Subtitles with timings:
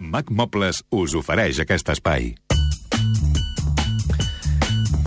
[0.00, 2.32] Mac Mobles us ofereix aquest espai.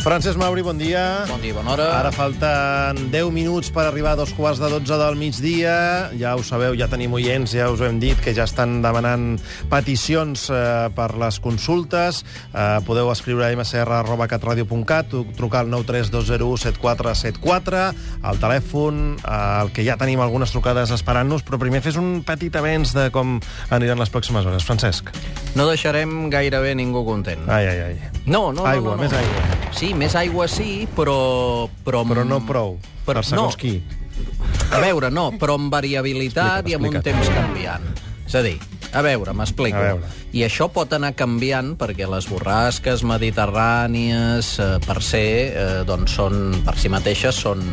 [0.03, 1.23] Francesc Mauri, bon dia.
[1.29, 1.85] Bon dia, bona hora.
[1.95, 6.11] Ara falten 10 minuts per arribar a dos quarts de 12 del migdia.
[6.19, 9.39] Ja ho sabeu, ja tenim oients, ja us ho hem dit, que ja estan demanant
[9.71, 12.27] peticions eh, per les consultes.
[12.51, 15.07] Eh, podeu escriure a mcr.catradio.cat,
[15.39, 17.95] trucar al 932017474,
[18.27, 22.51] al telèfon, eh, el que ja tenim algunes trucades esperant-nos, però primer fes un petit
[22.59, 23.39] avenç de com
[23.71, 24.67] aniran les pròximes hores.
[24.67, 25.15] Francesc.
[25.55, 27.47] No deixarem gairebé ningú content.
[27.47, 28.12] Ai, ai, ai.
[28.25, 29.03] No, no, Aigua, no, no, no.
[29.03, 29.71] més aigua.
[29.75, 31.67] Sí, més aigua sí, però...
[31.83, 33.59] Però, Però no prou, Per- per segons no.
[33.59, 33.81] qui.
[34.71, 37.89] A veure, no, però amb variabilitat Explica't, i amb un temps canviant.
[38.23, 38.55] És a dir,
[38.93, 39.81] a veure, m'explico.
[40.33, 46.61] I això pot anar canviant perquè les borrasques mediterrànies, eh, per ser, eh, doncs són,
[46.65, 47.65] per si mateixes, són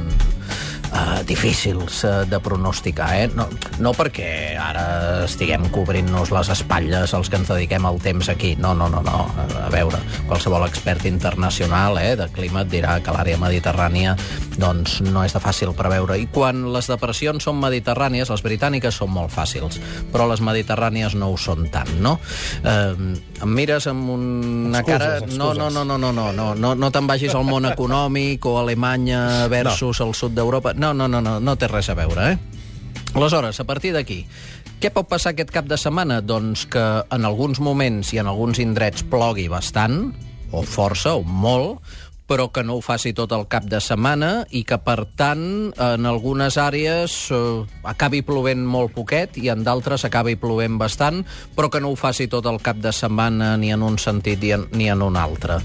[0.92, 3.10] eh, difícils eh, de pronosticar.
[3.16, 3.28] Eh?
[3.34, 3.46] No,
[3.78, 4.84] no perquè ara
[5.26, 8.54] estiguem cobrint-nos les espatlles els que ens dediquem al temps aquí.
[8.60, 9.24] No, no, no, no.
[9.60, 14.16] A veure, qualsevol expert internacional eh, de clima et dirà que l'àrea mediterrània
[14.60, 16.18] doncs, no és de fàcil preveure.
[16.20, 19.80] I quan les depressions són mediterrànies, les britàniques són molt fàcils,
[20.12, 22.18] però les mediterrànies no ho són tant, no?
[22.62, 25.38] Eh, em mires amb una Excuses, cara...
[25.40, 28.58] No, no, no, no, no, no, no, no, no te'n vagis al món econòmic o
[28.60, 30.08] Alemanya versus no.
[30.10, 30.74] el sud d'Europa.
[30.76, 32.58] No, no, no, no, no té res a veure, eh?
[33.10, 34.22] Aleshores, a partir d'aquí,
[34.80, 36.20] què pot passar aquest cap de setmana?
[36.24, 40.12] Doncs que en alguns moments i en alguns indrets plogui bastant,
[40.56, 41.82] o força, o molt,
[42.30, 45.42] però que no ho faci tot el cap de setmana i que, per tant,
[45.74, 47.40] en algunes àrees eh,
[47.90, 51.24] acabi plovent molt poquet i en d'altres acabi plovent bastant,
[51.58, 54.54] però que no ho faci tot el cap de setmana ni en un sentit ni
[54.54, 55.58] en, ni en un altre.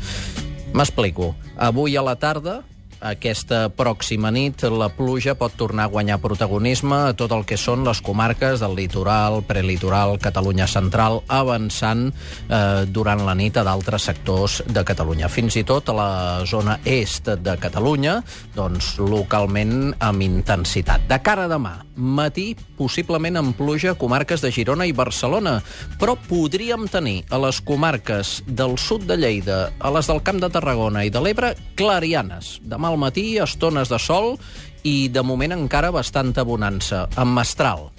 [0.74, 1.36] M'explico.
[1.56, 2.64] Avui a la tarda,
[3.06, 7.86] aquesta pròxima nit, la pluja pot tornar a guanyar protagonisme a tot el que són
[7.86, 14.62] les comarques del litoral, prelitoral, Catalunya central, avançant eh, durant la nit a d'altres sectors
[14.66, 15.30] de Catalunya.
[15.30, 16.10] Fins i tot a la
[16.50, 18.18] zona est de Catalunya,
[18.56, 21.06] doncs localment amb intensitat.
[21.10, 25.60] De cara a demà, matí, possiblement amb pluja a comarques de Girona i Barcelona,
[26.02, 30.50] però podríem tenir a les comarques del sud de Lleida, a les del Camp de
[30.50, 32.56] Tarragona i de l'Ebre, clarianes.
[32.66, 34.36] Demà al matí, estones de sol
[34.84, 37.90] i, de moment, encara bastanta bonança, amb mestral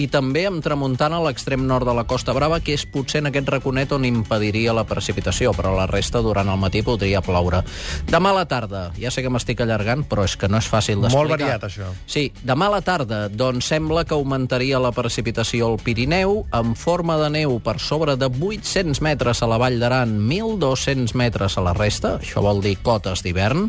[0.00, 3.28] i també amb tramuntana a l'extrem nord de la Costa Brava, que és potser en
[3.28, 7.62] aquest raconet on impediria la precipitació, però la resta durant el matí podria ploure.
[8.08, 11.02] Demà a la tarda, ja sé que m'estic allargant, però és que no és fàcil
[11.02, 11.18] d'explicar.
[11.18, 11.90] Molt variat, això.
[12.06, 17.18] Sí, demà a la tarda, doncs sembla que augmentaria la precipitació al Pirineu en forma
[17.20, 21.76] de neu per sobre de 800 metres a la Vall d'Aran, 1.200 metres a la
[21.76, 23.68] resta, això vol dir cotes d'hivern,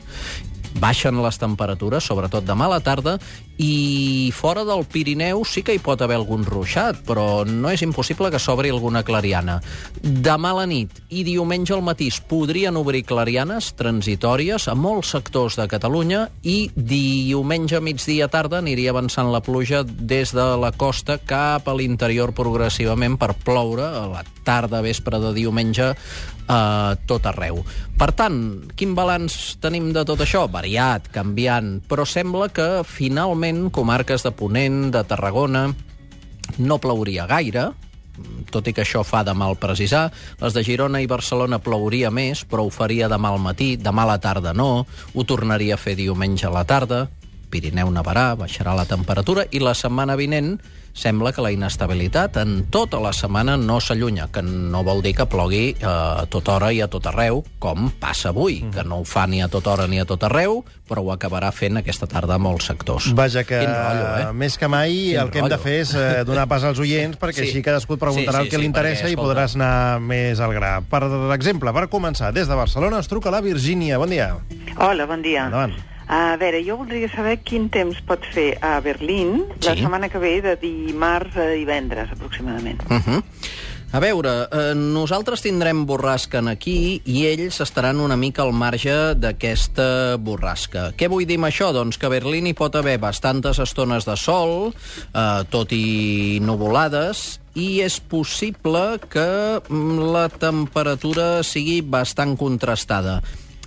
[0.82, 3.18] baixen les temperatures, sobretot demà a la tarda,
[3.58, 8.32] i fora del Pirineu sí que hi pot haver algun ruixat, però no és impossible
[8.34, 9.60] que s'obri alguna clariana.
[10.02, 15.14] Demà a la nit i diumenge al matí es podrien obrir clarianes transitòries a molts
[15.14, 20.74] sectors de Catalunya i diumenge a migdia tarda aniria avançant la pluja des de la
[20.74, 25.94] costa cap a l'interior progressivament per ploure a la tarda, vespre de diumenge
[26.48, 27.62] a tot arreu.
[27.96, 28.38] Per tant,
[28.76, 30.44] quin balanç tenim de tot això?
[30.52, 35.74] Variat, canviant, però sembla que finalment comarques de Ponent, de Tarragona,
[36.58, 37.74] no plouria gaire,
[38.54, 40.14] tot i que això fa de mal precisar.
[40.40, 44.14] Les de Girona i Barcelona plouria més, però ho faria demà al matí, demà a
[44.14, 47.10] la tarda no, ho tornaria a fer diumenge a la tarda,
[47.52, 50.56] Pirineu nevarà, baixarà la temperatura, i la setmana vinent
[50.94, 55.26] sembla que la inestabilitat en tota la setmana no s'allunya, que no vol dir que
[55.26, 58.72] plogui eh, a tota hora i a tot arreu, com passa avui, mm.
[58.76, 61.50] que no ho fa ni a tota hora ni a tot arreu, però ho acabarà
[61.52, 63.10] fent aquesta tarda a molts sectors.
[63.18, 64.28] Vaja, que rotllo, eh?
[64.38, 65.64] més que mai Quin el que hem de rotllo.
[65.64, 67.50] fer és eh, donar pas als oients, perquè Sí.
[67.50, 70.00] així cadascú et preguntarà Sí, sí, el que sí, li interessa perquè, i podràs anar
[70.00, 70.76] més al gra.
[70.82, 71.02] Per
[71.34, 73.98] exemple, per començar, des de Barcelona es truca la Virgínia.
[73.98, 74.36] Bon dia.
[74.78, 75.48] Hola, bon dia.
[75.48, 75.74] Endavant.
[76.08, 79.82] A veure, jo voldria saber quin temps pot fer a Berlín la Sí.
[79.82, 82.84] setmana que ve, de dimarts a divendres, aproximadament.
[82.90, 83.24] Uh -huh.
[83.94, 89.14] A veure, eh, nosaltres tindrem borrasca en aquí i ells estaran una mica al marge
[89.14, 90.94] d'aquesta borrasca.
[90.98, 91.72] Què vull dir amb això?
[91.72, 94.74] Doncs que a Berlín hi pot haver bastantes estones de sol,
[95.14, 103.22] eh, tot i nuvolades, i és possible que mm, la temperatura sigui bastant contrastada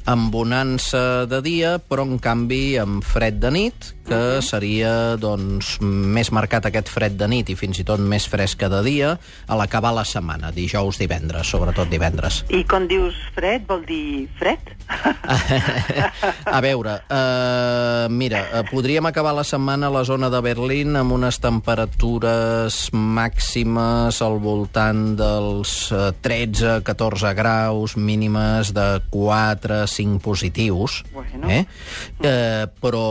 [0.06, 6.30] amb bonança de dia, però en canvi amb fred de nit, que seria doncs, més
[6.34, 9.92] marcat aquest fred de nit i fins i tot més fresca de dia a l'acabar
[9.96, 12.42] la setmana, dijous, divendres, sobretot divendres.
[12.54, 14.72] I quan dius fred, vol dir fred?
[16.56, 21.16] a veure, uh, mira, uh, podríem acabar la setmana a la zona de Berlín amb
[21.16, 31.02] unes temperatures màximes al voltant dels uh, 13-14 graus, mínimes de 4-5 positius.
[31.12, 31.50] Bueno.
[31.50, 31.64] Eh?
[32.22, 33.06] Uh, però,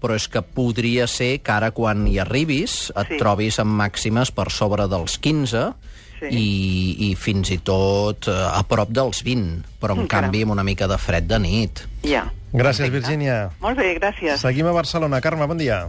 [0.00, 3.16] però és que podria ser que ara quan hi arribis et Sí.
[3.18, 5.72] trobis amb màximes per sobre dels 15
[6.22, 6.28] Sí.
[6.30, 10.24] i, i fins i tot eh, a prop dels 20, però en Mm, caram.
[10.30, 11.80] canvi amb una mica de fred de nit.
[12.04, 12.30] Ja.
[12.52, 12.90] Gràcies, Perfecte.
[13.00, 13.50] Virgínia.
[13.60, 14.36] Molt bé, gràcies.
[14.38, 15.20] Seguim a Barcelona.
[15.20, 15.88] Carme, bon dia.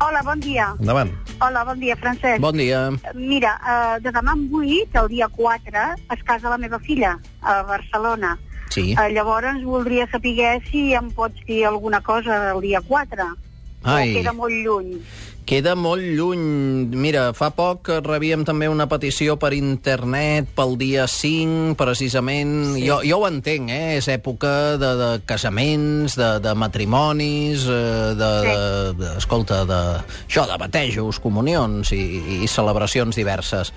[0.00, 0.74] Hola, bon dia.
[0.80, 1.10] Endavant.
[1.40, 2.40] Hola, bon dia, Francesc.
[2.40, 2.90] Bon dia.
[3.14, 7.62] Mira, eh, de demà en 8, el dia 4, es casa la meva filla, a
[7.62, 8.38] Barcelona.
[8.70, 8.92] Sí.
[8.92, 13.36] Eh, llavors voldria saber si em pots dir alguna cosa el dia 4.
[13.82, 14.10] Ai.
[14.10, 14.94] O queda molt lluny.
[15.48, 16.92] Queda molt lluny.
[17.00, 22.50] Mira, fa poc rebíem també una petició per internet pel dia 5, precisament.
[22.74, 22.82] Sí.
[22.84, 23.96] Jo, jo ho entenc, eh?
[23.96, 28.58] És època de, de casaments, de, de matrimonis, eh, de, de,
[29.00, 29.80] de, escolta, de,
[30.26, 32.02] això, de batejos, comunions i,
[32.44, 33.72] i celebracions diverses.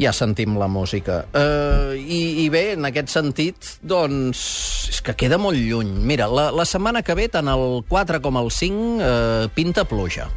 [0.00, 1.26] Ja sentim la música.
[1.36, 4.46] Eh, i, I bé, en aquest sentit, doncs,
[4.88, 5.92] és que queda molt lluny.
[6.08, 10.32] Mira, la, la setmana que ve, tant el 4 com el 5, eh, pinta pluja.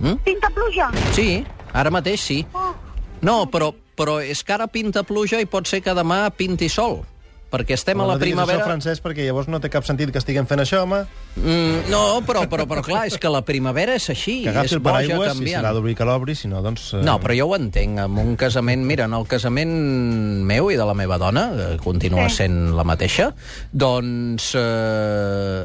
[0.00, 0.18] Mm?
[0.26, 0.90] Pinta pluja?
[1.14, 2.42] Sí, ara mateix sí.
[2.54, 2.72] Oh,
[3.24, 6.98] No, però, però és que ara pinta pluja i pot ser que demà pinti sol.
[7.54, 8.58] Perquè estem a la no diguis primavera...
[8.58, 11.04] això, Francesc, perquè llavors no té cap sentit que estiguem fent això, home.
[11.38, 14.40] Mm, no, però, però, però clar, és que la primavera és així.
[14.42, 16.88] Que agafi és el paraigües, si se l'ha d'obrir que l'obri, si no, doncs...
[16.98, 18.00] eh, No, però jo ho entenc.
[18.08, 18.82] En un casament...
[18.84, 19.70] Mira, en el casament
[20.50, 22.42] meu i de la meva dona, que continua Sí.
[22.42, 23.30] sent la mateixa,
[23.70, 24.50] doncs...
[24.58, 25.64] Eh,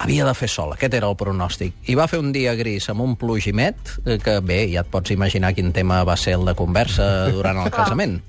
[0.00, 1.76] havia de fer sol, aquest era el pronòstic.
[1.92, 5.12] I va fer un dia gris amb un plogimet, eh, que bé, ja et pots
[5.12, 8.20] imaginar quin tema va ser el de conversa durant el casament.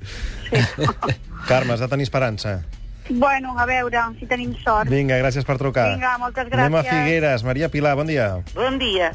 [1.50, 2.60] Carme, has de tenir esperança.
[3.10, 4.90] Bueno, a veure, si tenim sort.
[4.92, 5.96] Vinga, gràcies per trucar.
[5.96, 6.92] Vinga, moltes Anem a gràcies.
[6.92, 7.44] Figueres.
[7.48, 8.28] Maria Pilar, bon dia.
[8.56, 9.12] Bon dia.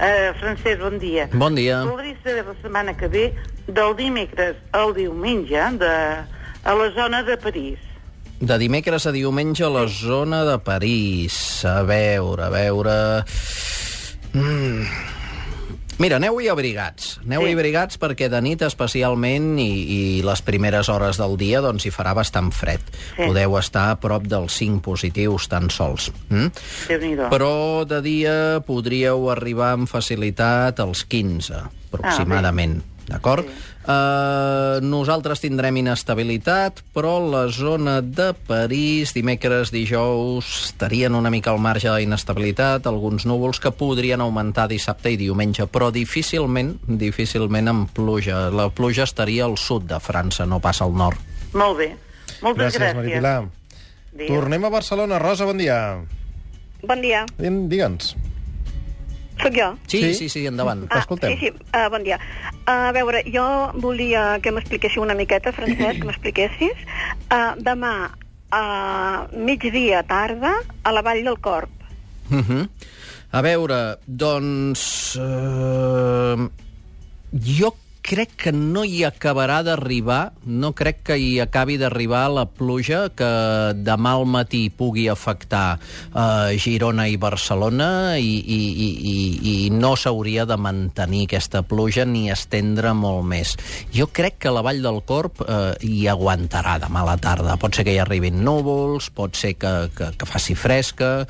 [0.00, 1.26] Uh, Francesc, bon dia.
[1.32, 1.82] Bon dia.
[1.88, 3.24] Voldria saber la setmana que ve,
[3.66, 5.94] del dimecres al diumenge, de,
[6.64, 7.89] a la zona de París.
[8.40, 11.34] De dimecres a diumenge a la zona de París.
[11.68, 12.96] A veure, a veure...
[14.32, 14.84] Mm.
[16.00, 17.18] Mira, aneu-hi abrigats.
[17.26, 17.56] Aneu-hi Sí.
[17.58, 22.14] abrigats perquè de nit especialment i, i les primeres hores del dia doncs hi farà
[22.16, 22.80] bastant fred.
[23.18, 23.26] Sí.
[23.26, 26.08] Podeu estar a prop dels 5 positius tan sols.
[26.30, 26.48] Mm?
[26.88, 27.28] Déu-n'hi-do.
[27.28, 31.60] Però de dia podríeu arribar amb facilitat als 15,
[31.92, 32.80] aproximadament.
[33.10, 33.46] D'acord?
[33.46, 33.66] Sí.
[33.80, 41.58] Uh, nosaltres tindrem inestabilitat, però la zona de París, dimecres, dijous, estarien una mica al
[41.58, 47.72] marge de la inestabilitat, alguns núvols que podrien augmentar dissabte i diumenge, però difícilment, difícilment
[47.72, 48.46] amb pluja.
[48.54, 51.18] La pluja estaria al sud de França, no passa al nord.
[51.56, 51.94] Molt bé.
[52.44, 53.00] Moltes Gràcies, gràcies.
[53.00, 53.36] Maria Pilar.
[54.10, 54.26] Adéu.
[54.30, 55.18] Tornem a Barcelona.
[55.18, 55.80] Rosa, bon dia.
[56.86, 58.14] Bon dia, Digue'ns.
[59.42, 59.76] Sóc jo.
[59.86, 60.14] Sí, Sí?
[60.14, 60.86] sí, sí, endavant.
[60.90, 60.98] Ah.
[61.00, 61.32] Escoltem.
[61.38, 62.18] Sí, sí, uh, bon dia.
[62.66, 66.76] Uh, a veure, jo volia que m'expliquéssiu una miqueta, Francesc, que m'expliquessis.
[67.30, 68.10] Uh, demà,
[68.50, 70.52] a migdia tarda,
[70.82, 71.70] a la Vall del Corp.
[72.30, 72.68] Uh -huh.
[73.32, 75.16] A veure, doncs...
[75.16, 76.50] Uh,
[77.32, 83.08] jo crec que no hi acabarà d'arribar, no crec que hi acabi d'arribar la pluja
[83.16, 83.30] que
[83.76, 89.16] demà al matí pugui afectar uh, Girona i Barcelona i, i, i, i,
[89.52, 93.56] i no s'hauria de mantenir aquesta pluja ni estendre molt més.
[93.94, 97.58] Jo crec que la Vall del Corp uh, hi aguantarà demà a la tarda.
[97.60, 101.26] Pot ser que hi arribin núvols, pot ser que, que, que faci fresca,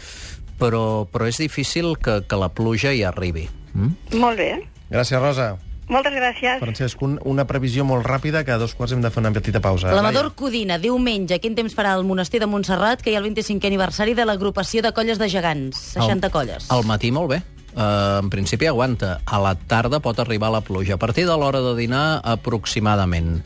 [0.61, 3.49] però, però és difícil que, que la pluja hi arribi.
[3.75, 4.21] Mm?
[4.21, 4.52] Molt bé.
[4.90, 5.52] Gràcies, Rosa.
[5.90, 6.61] Moltes gràcies.
[6.62, 9.61] Francesc, un, una previsió molt ràpida, que a dos quarts hem de fer una petita
[9.62, 9.90] pausa.
[9.97, 13.66] L'Amador Codina, diumenge, quin temps farà el monestir de Montserrat, que hi ha el 25è
[13.66, 16.70] aniversari de l'agrupació de colles de gegants, 60 colles.
[16.70, 17.40] Al matí molt bé.
[17.74, 19.20] Uh, en principi aguanta.
[19.26, 20.96] A la tarda pot arribar la pluja.
[20.96, 23.40] A partir de l'hora de dinar, aproximadament.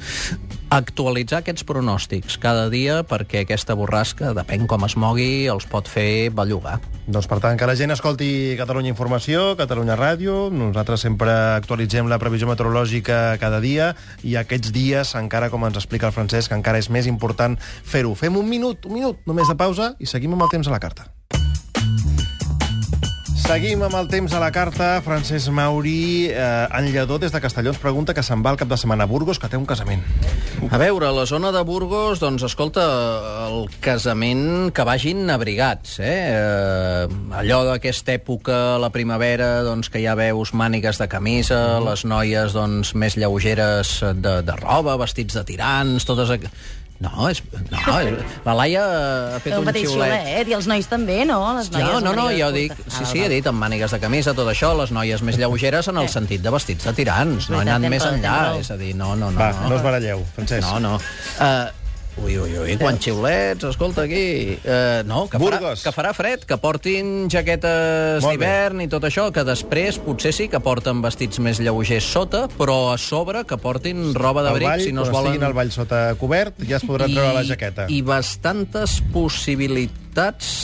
[0.75, 6.33] Actualitzar aquests pronòstics cada dia perquè aquesta borrasca, depèn com es mogui, els pot fer
[6.35, 6.81] bellugar.
[7.05, 10.49] Doncs, per tant, que la gent escolti Catalunya Informació, Catalunya Ràdio.
[10.51, 13.93] Nosaltres sempre actualitzem la previsió meteorològica cada dia
[14.25, 18.17] i aquests dies, encara com ens explica el Francesc, encara és més important fer-ho.
[18.19, 20.83] Fem un minut, un minut només de pausa i seguim amb el temps a la
[20.83, 21.14] carta.
[23.45, 25.03] Seguim amb el temps a la carta.
[25.05, 28.71] Francesc Mauri, eh, en Lledó, des de Castelló, ens pregunta que se'n va el cap
[28.71, 30.01] de setmana a Burgos, que té un casament.
[30.71, 32.87] A veure, a la zona de Burgos, doncs, escolta,
[33.51, 36.17] el casament que vagin abrigats, eh?
[36.33, 41.89] eh allò d'aquesta època, la primavera, doncs, que ja veus mànigues de camisa, Mhm.
[41.91, 46.41] les noies, doncs, més lleugeres de, de roba, vestits de tirants, totes...
[47.03, 47.41] No, és,
[47.73, 48.83] no, és, la Laia
[49.35, 49.89] ha fet un, xiulet.
[49.91, 51.41] xiulet, i els nois també, no?
[51.59, 52.73] Les noies No, no, no, jo dic...
[52.73, 55.37] Ah, Sí, val, sí, he dit amb mànigues de camisa, tot això, les noies més
[55.37, 56.13] lleugeres en el Eh.
[56.15, 57.51] sentit de vestits de tirants.
[57.51, 59.39] No he anat més enllà, és a dir, no, no, no.
[59.39, 59.69] Va, no.
[59.75, 60.65] no us baralleu, Francesc.
[60.71, 60.95] No, no.
[61.41, 61.69] Uh,
[62.23, 64.57] ui, ui, ui, quan xiulets, escolta aquí...
[64.63, 65.83] Uh, no, que farà, Burgos.
[65.83, 68.47] que farà fred, que portin jaquetes Molt bé.
[68.47, 72.93] d'hivern i tot això, que després potser sí que porten vestits més lleugers sota, però
[72.93, 75.35] a sobre que portin roba Al d'abric si no es quan volen...
[75.35, 77.89] estiguin al ball sota cobert, ja es podrà treure la jaqueta.
[77.91, 80.55] I bastantes possibilitats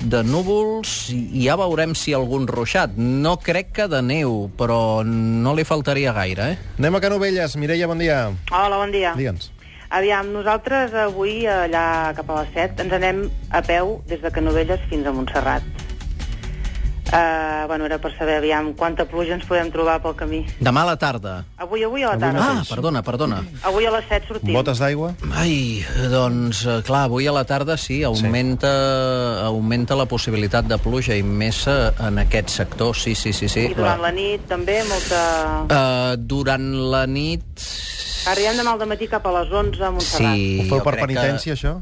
[0.00, 2.94] de núvols i ja veurem si algun ruixat.
[2.96, 6.74] No crec que de neu, però no li faltaria gaire, eh?
[6.78, 7.56] Anem a Canovelles.
[7.60, 8.28] Mireia, bon dia.
[8.50, 9.12] Hola, bon dia.
[9.18, 9.50] Digue'ns.
[9.90, 14.82] Aviam, nosaltres avui, allà cap a les 7, ens anem a peu des de Canovelles
[14.90, 15.66] fins a Montserrat.
[17.10, 20.44] Uh, bueno, era per saber, aviam, quanta pluja ens podem trobar pel camí.
[20.62, 21.32] Demà a la tarda.
[21.58, 22.44] Avui, avui a la Avui tarda.
[22.60, 23.40] Ah, perdona, perdona.
[23.66, 24.54] Avui a les 7 sortim.
[24.54, 25.10] Botes d'aigua?
[25.34, 25.82] Ai,
[26.12, 29.42] doncs, eh, clar, avui a la tarda sí, augmenta, sí.
[29.48, 33.50] augmenta la possibilitat de pluja i més en aquest sector, sí, sí, sí.
[33.50, 33.66] sí.
[33.72, 35.24] I durant la nit també molta...
[35.66, 37.66] Uh, durant la nit...
[38.28, 40.36] Arribem demà al matí cap a les 11 a Montserrat.
[40.36, 41.72] Sí, Ho feu per penitència, que, això?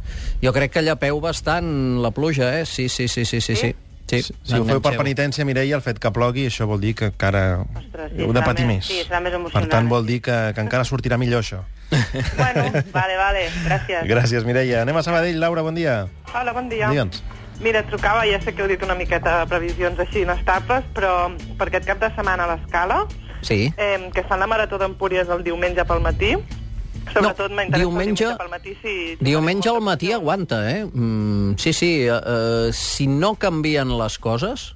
[0.43, 2.67] Jo crec que llapeu bastant la pluja, eh?
[2.67, 3.57] Sí, sí, sí, sí, sí.
[3.57, 3.75] sí.
[4.09, 4.23] sí.
[4.47, 7.65] Si ho feu per penitència, Mireia, el fet que plogui, això vol dir que encara
[7.77, 8.87] Ostres, sí, heu de patir més- més.
[8.87, 9.71] sí, serà més Per emocionant.
[9.75, 11.61] tant, vol dir que, que encara sortirà millor, això.
[11.91, 12.65] Bueno,
[12.99, 14.07] vale, vale, gràcies.
[14.09, 14.83] Gràcies, Mireia.
[14.87, 15.41] Anem a Sabadell.
[15.41, 16.07] Laura, bon dia.
[16.33, 16.89] Hola, bon dia.
[16.89, 17.21] Digue'ns.
[17.61, 21.27] Mira, et trucava, ja sé que heu dit una miqueta de previsions així inestables, però
[21.59, 23.01] per aquest cap de setmana a l'Escala,
[23.43, 23.73] Sí.
[23.77, 26.33] eh, que fan la Marató d'Empúries el diumenge pel matí,
[27.13, 28.75] sobretot m'interessa el diumenge- diumenge pel matí.
[28.83, 30.85] Si, Diumenge al matí aguanta, eh?
[30.85, 32.17] Mm, sí, sí, uh,
[32.69, 34.75] uh, si no canvien les coses.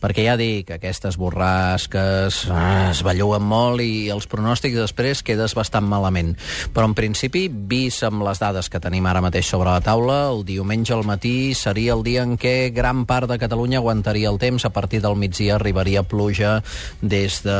[0.00, 5.86] Perquè ja dic, aquestes borrasques ah, es belluen molt i els pronòstics després quedes bastant
[5.86, 6.34] malament.
[6.74, 10.44] Però en principi, vist amb les dades que tenim ara mateix sobre la taula, el
[10.48, 14.64] diumenge al matí seria el dia en què gran part de Catalunya aguantaria el temps,
[14.64, 16.58] a partir del migdia arribaria pluja
[17.00, 17.58] des de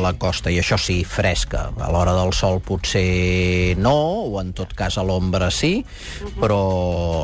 [0.00, 1.68] la costa, i això sí, fresca.
[1.76, 3.94] A l'hora del sol potser no,
[4.32, 5.74] o en tot cas a l'ombra sí,
[6.40, 6.62] però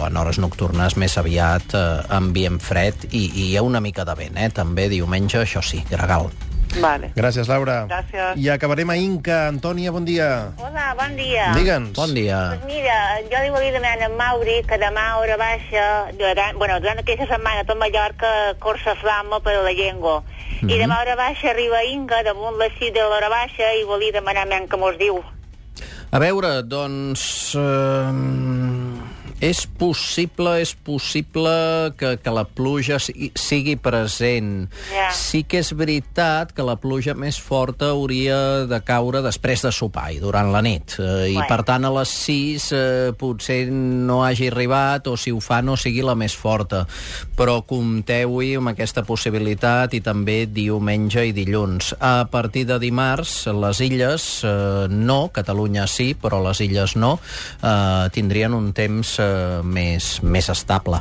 [0.07, 1.85] en hores nocturnes més aviat eh,
[2.19, 4.51] ambient fred i, i hi ha una mica de vent, eh?
[4.59, 6.29] També diumenge, això sí, gregal.
[6.83, 7.09] Vale.
[7.17, 7.87] Gràcies, Laura.
[7.89, 8.37] Gràcies.
[8.37, 9.39] I acabarem a Inca.
[9.49, 10.51] Antònia, bon dia.
[10.61, 11.47] Hola, bon dia.
[11.57, 11.95] Digue'ns.
[11.97, 12.43] Bon dia.
[12.53, 12.99] Pues mira,
[13.31, 15.87] jo li volia demanar a en Mauri que demà a hora baixa,
[16.21, 20.21] durant, bueno, durant aquesta setmana tot Mallorca corsa flama per la llengua.
[20.61, 20.79] I Mhm.
[20.85, 24.47] demà a hora baixa arriba Inga damunt la cita de l'hora baixa i volia demanar
[24.47, 25.23] men que mos diu.
[26.11, 27.55] A veure, doncs...
[27.55, 28.13] Eh,
[29.41, 31.53] és possible, és possible
[31.99, 34.67] que, que la pluja sigui, sigui present.
[34.91, 35.09] Ja.
[35.15, 40.09] Sí que és veritat que la pluja més forta hauria de caure després de sopar
[40.15, 40.97] i durant la nit.
[40.99, 42.83] Eh, I, per tant, a les 6 eh,
[43.19, 46.85] potser no hagi arribat o, si ho fa, no sigui la més forta.
[47.39, 51.95] Però compteu-hi amb aquesta possibilitat i també diumenge i dilluns.
[52.03, 57.15] A partir de dimarts, les illes eh, no, Catalunya sí, però les illes no,
[57.63, 59.28] eh, tindrien un temps eh,
[59.65, 61.01] més, més estable.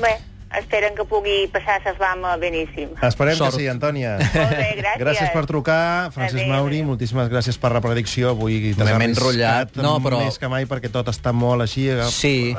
[0.00, 0.14] Bé,
[0.58, 2.94] esperen que pugui passar la flama beníssim.
[3.06, 3.54] Esperem Sort.
[3.54, 4.16] que sí, Antònia.
[4.18, 5.02] Molt bé, gràcies.
[5.04, 6.80] Gràcies per trucar, Francesc Adéu, Mauri.
[6.80, 6.88] adéu.
[6.90, 8.30] Moltíssimes gràcies per la predicció.
[8.34, 9.76] Avui t'has enrotllat.
[9.76, 11.86] No, però- Més que mai, perquè tot està molt així.
[12.10, 12.54] Sí,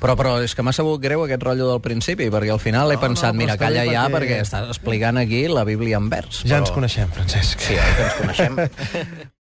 [0.00, 2.98] però, però és que m'ha sabut greu aquest rotllo del principi, perquè al final he
[3.00, 6.42] No, pensat, no, mira, calla ja, perquè- perquè estàs explicant aquí la Bíblia en vers.
[6.44, 6.66] Ja però...
[6.66, 7.58] ens coneixem, Francesc.
[7.60, 9.26] Sí, oi que ens coneixem?